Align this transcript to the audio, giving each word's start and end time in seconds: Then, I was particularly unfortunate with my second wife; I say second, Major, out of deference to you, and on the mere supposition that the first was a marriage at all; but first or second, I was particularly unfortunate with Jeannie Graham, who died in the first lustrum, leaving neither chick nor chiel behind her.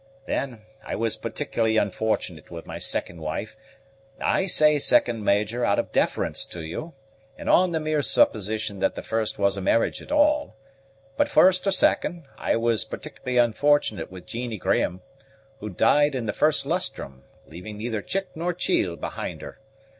Then, 0.25 0.63
I 0.83 0.95
was 0.95 1.15
particularly 1.15 1.77
unfortunate 1.77 2.49
with 2.49 2.65
my 2.65 2.79
second 2.79 3.21
wife; 3.21 3.55
I 4.19 4.47
say 4.47 4.79
second, 4.79 5.23
Major, 5.23 5.63
out 5.63 5.77
of 5.77 5.91
deference 5.91 6.43
to 6.45 6.61
you, 6.65 6.95
and 7.37 7.47
on 7.47 7.69
the 7.71 7.79
mere 7.79 8.01
supposition 8.01 8.79
that 8.79 8.95
the 8.95 9.03
first 9.03 9.37
was 9.37 9.57
a 9.57 9.61
marriage 9.61 10.01
at 10.01 10.11
all; 10.11 10.55
but 11.17 11.29
first 11.29 11.67
or 11.67 11.71
second, 11.71 12.23
I 12.35 12.55
was 12.55 12.83
particularly 12.83 13.37
unfortunate 13.37 14.09
with 14.11 14.25
Jeannie 14.25 14.57
Graham, 14.57 15.03
who 15.59 15.69
died 15.69 16.15
in 16.15 16.25
the 16.25 16.33
first 16.33 16.65
lustrum, 16.65 17.23
leaving 17.45 17.77
neither 17.77 18.01
chick 18.01 18.29
nor 18.33 18.55
chiel 18.55 18.95
behind 18.95 19.43
her. 19.43 19.59